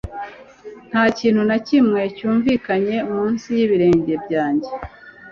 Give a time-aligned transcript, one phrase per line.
[0.89, 4.69] Nta kintu na kimwe cyumvikanye munsi yibirenge byanjye